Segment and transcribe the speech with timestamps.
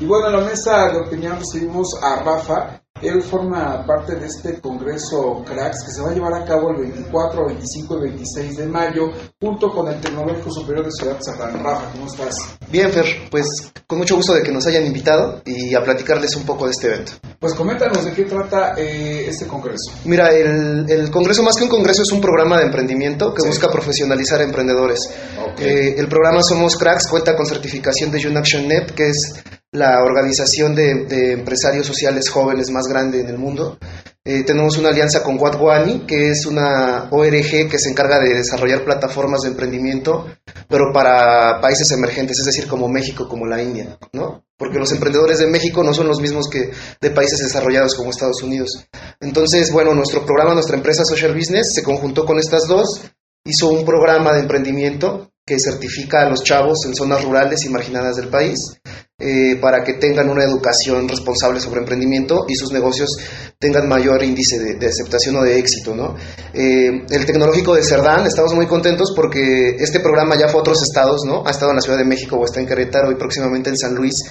[0.00, 2.80] Y bueno, en la mesa de opinión recibimos a Rafa.
[3.02, 6.82] Él forma parte de este congreso CRACS que se va a llevar a cabo el
[6.82, 11.62] 24, 25 y 26 de mayo junto con el Tecnológico Superior de Ciudad Serrano.
[11.62, 12.34] Rafa, ¿cómo estás?
[12.70, 16.44] Bien, Fer, pues con mucho gusto de que nos hayan invitado y a platicarles un
[16.44, 17.12] poco de este evento.
[17.38, 19.92] Pues coméntanos de qué trata eh, este congreso.
[20.04, 23.48] Mira, el, el, congreso más que un congreso es un programa de emprendimiento que sí.
[23.48, 25.08] busca profesionalizar a emprendedores.
[25.52, 25.66] Okay.
[25.66, 29.34] Eh, el programa Somos Cracks cuenta con certificación de Action Net, que es
[29.78, 33.78] la organización de, empresarios sociales jóvenes más grande en el mundo.
[34.24, 38.84] Eh, tenemos una alianza con Watwani, que es una ORG que se encarga de desarrollar
[38.84, 40.26] plataformas de emprendimiento,
[40.68, 44.44] pero para países emergentes, es decir, como México, como la India, ¿no?
[44.58, 48.42] Porque los emprendedores de México no son los mismos que de países desarrollados como Estados
[48.42, 48.86] Unidos.
[49.20, 53.02] Entonces, bueno, nuestro programa, nuestra empresa Social Business se conjuntó con estas dos,
[53.44, 58.16] hizo un programa de emprendimiento que certifica a los chavos en zonas rurales y marginadas
[58.16, 58.78] del país
[59.18, 63.16] eh, para que tengan una educación responsable sobre emprendimiento y sus negocios
[63.58, 65.96] tengan mayor índice de, aceptación o de éxito.
[65.96, 66.16] ¿no?
[66.52, 70.82] Eh, el Tecnológico de Cerdán, estamos muy contentos porque este programa ya fue a otros
[70.82, 71.42] estados, ¿no?
[71.46, 73.94] ha estado en la Ciudad de México o está en Querétaro y próximamente en San
[73.94, 74.22] Luis.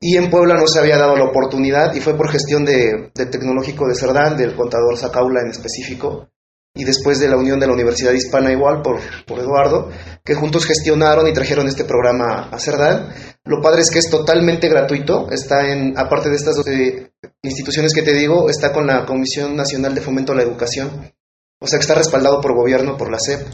[0.00, 3.30] Y en Puebla no se había dado la oportunidad y fue por gestión de, del
[3.30, 6.30] Tecnológico de Cerdán, del contador Zacaula en específico,
[6.74, 9.90] y después de la unión de la Universidad Hispana igual por, por Eduardo,
[10.24, 13.10] que juntos gestionaron y trajeron este programa a Cerdán.
[13.44, 17.94] Lo padre es que es totalmente gratuito, está en, aparte de estas dos eh, instituciones
[17.94, 21.12] que te digo, está con la Comisión Nacional de Fomento a la Educación,
[21.60, 23.46] o sea que está respaldado por gobierno, por la SEP,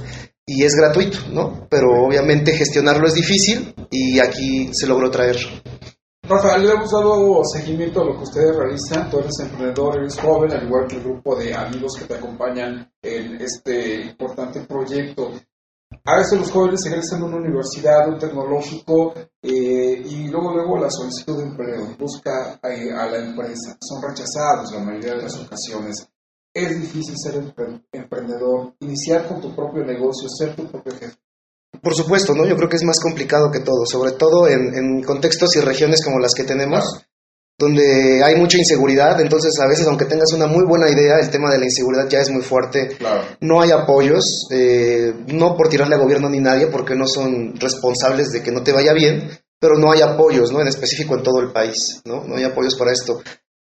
[0.47, 1.69] y es gratuito, ¿no?
[1.69, 5.37] Pero obviamente gestionarlo es difícil y aquí se logró traer
[6.31, 9.11] Rafa, le hemos dado seguimiento a lo que ustedes realizan.
[9.11, 12.89] Tú eres emprendedor, eres joven, al igual que el grupo de amigos que te acompañan
[13.03, 15.33] en este importante proyecto.
[16.05, 20.89] A veces los jóvenes egresan de una universidad, un tecnológico, eh, y luego, luego la
[20.89, 23.77] solicitud de empleo busca eh, a la empresa.
[23.81, 25.97] Son rechazados la mayoría de las ocasiones.
[26.55, 27.43] Es difícil ser
[27.91, 31.17] emprendedor, iniciar con tu propio negocio, ser tu propio jefe.
[31.83, 32.47] Por supuesto, ¿no?
[32.47, 36.05] Yo creo que es más complicado que todo, sobre todo en, en contextos y regiones
[36.05, 37.07] como las que tenemos, claro.
[37.59, 41.51] donde hay mucha inseguridad, entonces a veces aunque tengas una muy buena idea, el tema
[41.51, 43.23] de la inseguridad ya es muy fuerte, claro.
[43.41, 48.31] no hay apoyos, eh, no por tirarle a gobierno ni nadie, porque no son responsables
[48.33, 50.61] de que no te vaya bien, pero no hay apoyos, ¿no?
[50.61, 52.25] En específico en todo el país, ¿no?
[52.25, 53.23] No hay apoyos para esto.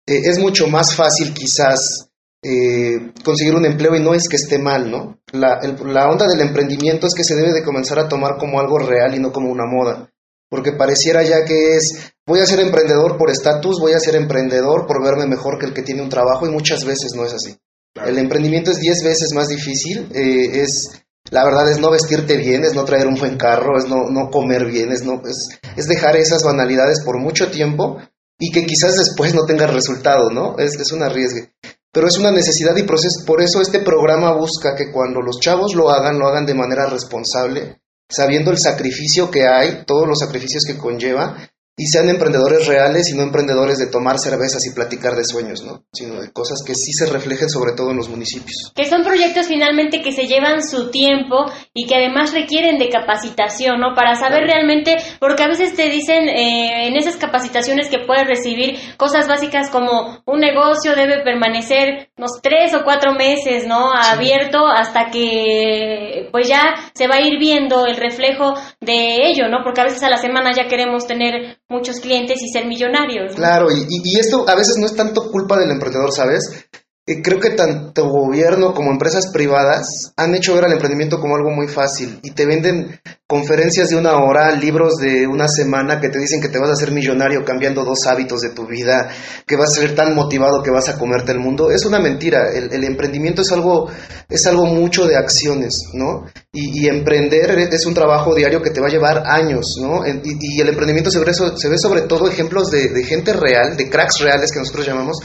[0.06, 2.09] Eh, es mucho más fácil quizás
[2.42, 5.18] eh, conseguir un empleo y no es que esté mal, ¿no?
[5.32, 8.58] La, el, la, onda del emprendimiento es que se debe de comenzar a tomar como
[8.60, 10.10] algo real y no como una moda,
[10.48, 14.86] porque pareciera ya que es, voy a ser emprendedor por estatus, voy a ser emprendedor
[14.86, 17.56] por verme mejor que el que tiene un trabajo y muchas veces no es así.
[17.92, 18.08] Claro.
[18.08, 20.90] El emprendimiento es 10 veces más difícil, eh, es...
[21.30, 24.30] La verdad es no vestirte bien, es no traer un buen carro, es no, no
[24.30, 27.98] comer bien, es, no, es, es dejar esas banalidades por mucho tiempo
[28.38, 30.58] y que quizás después no tengas resultado, ¿no?
[30.58, 31.52] Es, es un arriesgue
[31.92, 33.24] pero es una necesidad y proceso.
[33.26, 36.86] Por eso este programa busca que cuando los chavos lo hagan, lo hagan de manera
[36.86, 43.08] responsable, sabiendo el sacrificio que hay, todos los sacrificios que conlleva, y sean emprendedores reales
[43.10, 45.84] y no emprendedores de tomar cervezas y platicar de sueños, ¿no?
[45.92, 48.72] Sino de cosas que sí se reflejen sobre todo en los municipios.
[48.74, 53.80] Que son proyectos finalmente que se llevan su tiempo y que además requieren de capacitación,
[53.80, 53.94] ¿no?
[53.94, 54.52] Para saber claro.
[54.52, 59.70] realmente, porque a veces te dicen eh, en esas capacitaciones que puedes recibir cosas básicas
[59.70, 63.90] como un negocio debe permanecer unos tres o cuatro meses, ¿no?
[63.92, 64.08] Sí.
[64.12, 69.62] Abierto hasta que pues ya se va a ir viendo el reflejo de ello, ¿no?
[69.64, 73.34] Porque a veces a la semana ya queremos tener muchos clientes y ser millonarios.
[73.34, 76.68] Claro, y, y, esto a veces no es tanto culpa del emprendedor, ¿sabes?
[77.06, 81.66] Creo que tanto gobierno como empresas privadas han hecho ver al emprendimiento como algo muy
[81.66, 83.00] fácil y te venden
[83.30, 86.72] conferencias de una hora, libros de una semana que te dicen que te vas a
[86.72, 89.08] hacer millonario cambiando dos hábitos de tu vida,
[89.46, 91.70] que vas a ser tan motivado que vas a comerte el mundo.
[91.70, 92.50] Es una mentira.
[92.52, 93.88] El, emprendimiento es algo,
[94.28, 96.26] es algo mucho de acciones, ¿no?
[96.52, 100.04] Y, emprender es un trabajo diario que te va a llevar años, ¿no?
[100.04, 104.18] Y, y el emprendimiento se ve, sobre todo ejemplos de, de gente real, de cracks
[104.18, 105.18] reales que nosotros llamamos,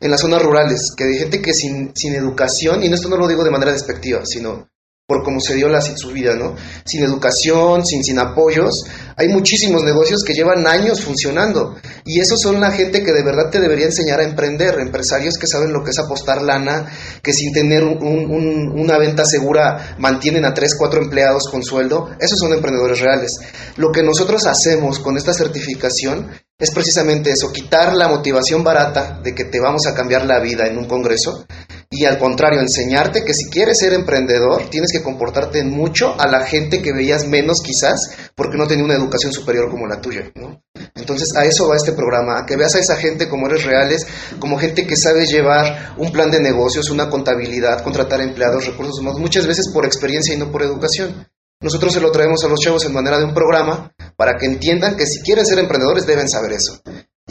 [0.00, 3.44] en las zonas rurales, que gente que sin, sin educación, y esto no lo digo
[3.44, 4.68] de manera despectiva, sino
[5.12, 6.56] por cómo se dio la, su vida, ¿no?
[6.86, 11.76] Sin educación, sin, sin apoyos, hay muchísimos negocios que llevan años funcionando.
[12.06, 15.46] Y esos son la gente que de verdad te debería enseñar a emprender, empresarios que
[15.46, 16.90] saben lo que es apostar lana,
[17.22, 22.08] que sin tener un, un, una venta segura mantienen a tres, cuatro empleados con sueldo.
[22.18, 23.38] Esos son emprendedores reales.
[23.76, 29.34] Lo que nosotros hacemos con esta certificación es precisamente eso, quitar la motivación barata de
[29.34, 31.44] que te vamos a cambiar la vida en un congreso
[31.92, 36.46] y al contrario, enseñarte que si quieres ser emprendedor, tienes que comportarte mucho a la
[36.46, 40.62] gente que veías menos quizás porque no tenía una educación superior como la tuya, ¿no?
[40.94, 44.06] Entonces a eso va este programa, a que veas a esa gente como eres reales,
[44.38, 49.20] como gente que sabe llevar un plan de negocios, una contabilidad, contratar empleados, recursos humanos,
[49.20, 51.28] muchas veces por experiencia y no por educación.
[51.60, 54.96] Nosotros se lo traemos a los chavos en manera de un programa para que entiendan
[54.96, 56.80] que si quieren ser emprendedores deben saber eso.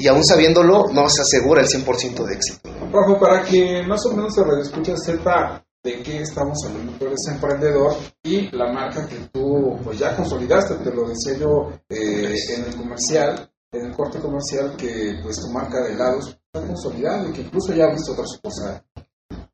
[0.01, 2.69] Y aún sabiéndolo, no se asegura el 100% de éxito.
[2.91, 6.93] Rafa, para que más o menos se escucha sepa de qué estamos hablando.
[6.93, 11.69] Tú eres emprendedor y la marca que tú pues ya consolidaste, te lo decía yo
[11.87, 16.65] eh, en el comercial, en el corte comercial, que pues tu marca de helados está
[16.65, 18.83] consolidada y que incluso ya has visto otra cosa.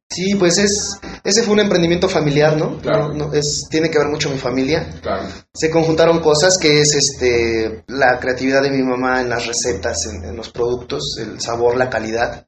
[0.10, 2.80] Sí, pues es, ese fue un emprendimiento familiar, ¿no?
[2.80, 3.14] Claro.
[3.14, 4.88] No, es, tiene que ver mucho mi familia.
[5.02, 5.28] Claro.
[5.54, 10.24] Se conjuntaron cosas que es este la creatividad de mi mamá en las recetas, en,
[10.24, 12.48] en los productos, el sabor, la calidad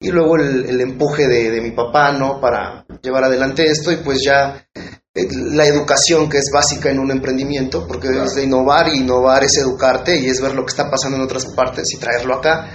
[0.00, 2.40] y luego el, el empuje de, de, mi papá, ¿no?
[2.40, 4.68] Para llevar adelante esto y pues ya
[5.14, 8.18] eh, la educación que es básica en un emprendimiento, porque claro.
[8.18, 11.24] debes de innovar y innovar es educarte y es ver lo que está pasando en
[11.24, 12.70] otras partes y traerlo acá,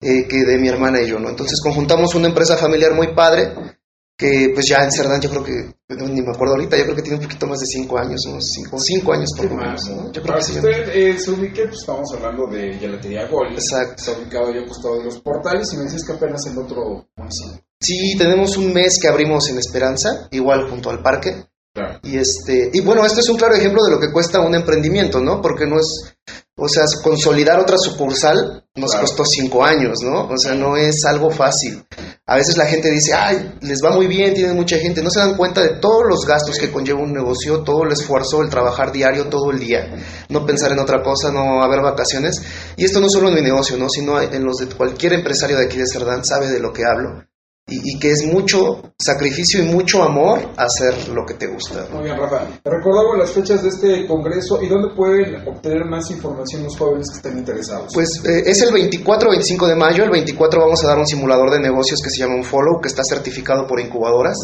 [0.00, 1.28] eh, que de mi hermana y yo, ¿no?
[1.30, 3.52] Entonces conjuntamos una empresa familiar muy padre,
[4.18, 7.02] que pues ya en Cerdán yo creo que, ni me acuerdo ahorita, yo creo que
[7.02, 10.12] tiene un poquito más de cinco años, unos cinco, cinco años por lo menos, ¿no?
[10.12, 13.52] Yo creo Para que, que usted eh, se ubique, pues estamos hablando de Gelatería Gol.
[13.52, 13.94] Exacto.
[13.96, 17.62] Está ubicado yo costado de los portales y me dices que apenas en otro municipio.
[17.80, 21.44] Sí, tenemos un mes que abrimos en Esperanza, igual junto al parque.
[21.72, 22.00] Claro.
[22.02, 25.20] Y este, y bueno, esto es un claro ejemplo de lo que cuesta un emprendimiento,
[25.20, 25.40] ¿no?
[25.40, 26.12] Porque no es,
[26.58, 29.06] o sea, consolidar otra sucursal nos Claro.
[29.06, 30.28] costó cinco años, ¿no?
[30.28, 31.84] O sea, no es algo fácil.
[32.26, 35.02] A veces la gente dice, ay, les va muy bien, tienen mucha gente.
[35.02, 38.42] No se dan cuenta de todos los gastos que conlleva un negocio, todo el esfuerzo,
[38.42, 39.96] el trabajar diario, todo el día.
[40.28, 42.42] No pensar en otra cosa, no haber vacaciones.
[42.76, 43.88] Y esto no solo en mi negocio, ¿no?
[43.88, 47.24] Sino en los de cualquier empresario de aquí de Cerdán sabe de lo que hablo.
[47.68, 51.86] Y, y que es mucho sacrificio y mucho amor hacer lo que te gusta.
[51.92, 52.46] Muy bien, Rafa.
[52.64, 57.16] Recordamos las fechas de este congreso y dónde pueden obtener más información los jóvenes que
[57.16, 57.92] estén interesados.
[57.94, 60.04] Pues eh, es el 24 25 de mayo.
[60.04, 62.88] El 24 vamos a dar un simulador de negocios que se llama un Follow, que
[62.88, 64.36] está certificado por incubadoras.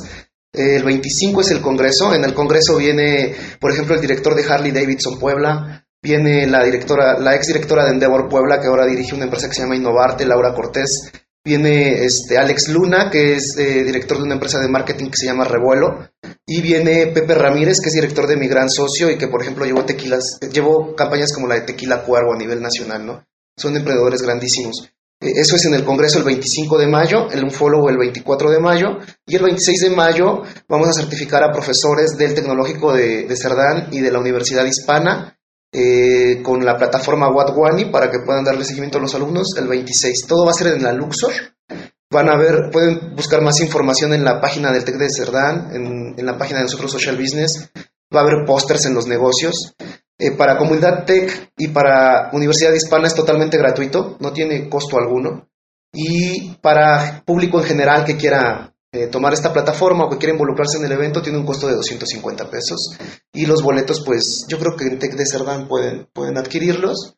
[0.53, 2.15] Eh, el 25 es el congreso.
[2.15, 5.85] En el congreso viene, por ejemplo, el director de Harley Davidson Puebla.
[6.01, 9.55] Viene la directora, la ex directora de Endeavor Puebla, que ahora dirige una empresa que
[9.55, 11.11] se llama Innovarte, Laura Cortés.
[11.47, 15.27] Viene este, Alex Luna, que es eh, director de una empresa de marketing que se
[15.27, 16.09] llama Revuelo.
[16.47, 19.67] Y viene Pepe Ramírez, que es director de mi gran socio y que, por ejemplo,
[19.67, 23.27] llevó tequilas, llevó campañas como la de Tequila Cuervo a nivel nacional, ¿no?
[23.59, 24.89] Son emprendedores grandísimos.
[25.21, 28.61] Eh, Eso es en el Congreso el 25 de mayo, el Unfollow el 24 de
[28.61, 33.37] mayo y el 26 de mayo vamos a certificar a profesores del Tecnológico de, de
[33.37, 35.39] Cerdán y de la Universidad Hispana
[35.75, 40.27] eh, con la plataforma Watwani para que puedan darle seguimiento a los alumnos el 26.
[40.27, 41.33] Todo va a ser en la Luxor.
[42.11, 46.15] Van a ver, pueden buscar más información en la página del TEC de Cerdán, en,
[46.17, 47.71] en la página de nosotros Social Business.
[48.15, 49.75] Va a haber pósters en los negocios.
[50.17, 55.49] Eh, para Comunidad Tech y para Universidad Hispana es totalmente gratuito, no tiene costo alguno.
[55.93, 60.79] Y para público en general que quiera eh, tomar esta plataforma o que quiera involucrarse
[60.79, 62.97] en el evento, tiene un costo de 250 pesos.
[63.33, 67.17] Y los boletos, pues yo creo que en Tech de Cerdán pueden, pueden adquirirlos.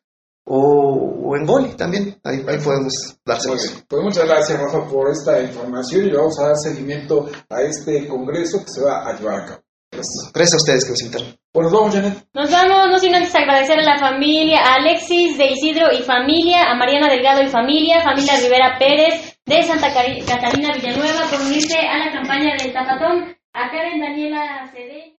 [0.49, 3.59] O, o en Goli también, ahí, ahí podemos dárselos.
[3.59, 3.85] Muy bien.
[3.87, 8.63] Pues muchas gracias, Rafa, por esta información y vamos a dar seguimiento a este congreso
[8.65, 9.61] que se va a llevar a cabo.
[9.91, 10.31] Gracias.
[10.33, 11.37] Gracias a ustedes que nos invitaron.
[11.51, 12.27] Pues nos vamos, Janet.
[12.33, 16.71] Nos vamos, no sin antes agradecer a la familia, a Alexis de Isidro y familia,
[16.71, 21.97] a Mariana Delgado y familia, familia Rivera Pérez de Santa Catalina Villanueva por unirse a
[21.99, 25.13] la campaña del Tapatón, a Karen Daniela Cede.